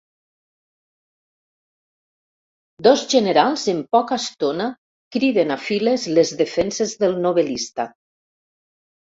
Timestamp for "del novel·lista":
7.05-7.91